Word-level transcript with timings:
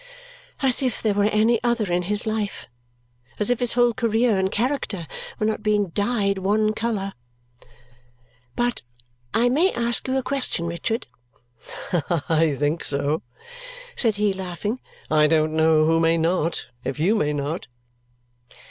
As 0.63 0.81
if 0.81 0.99
there 0.99 1.13
were 1.13 1.25
any 1.25 1.63
other 1.63 1.91
in 1.93 2.01
his 2.01 2.25
life! 2.25 2.65
As 3.37 3.51
if 3.51 3.59
his 3.59 3.73
whole 3.73 3.93
career 3.93 4.39
and 4.39 4.51
character 4.51 5.05
were 5.37 5.45
not 5.45 5.61
being 5.61 5.89
dyed 5.89 6.39
one 6.39 6.73
colour! 6.73 7.13
"But 8.55 8.81
I 9.31 9.47
may 9.47 9.71
ask 9.73 10.07
you 10.07 10.17
a 10.17 10.23
question, 10.23 10.65
Richard?" 10.65 11.05
"I 12.27 12.55
think 12.57 12.83
so," 12.83 13.21
said 13.95 14.15
he, 14.15 14.33
laughing. 14.33 14.79
"I 15.11 15.27
don't 15.27 15.53
know 15.55 15.85
who 15.85 15.99
may 15.99 16.17
not, 16.17 16.65
if 16.83 16.99
you 16.99 17.13
may 17.13 17.31
not." 17.31 17.67